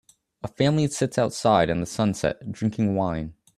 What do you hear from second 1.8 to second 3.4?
sunset drinking wine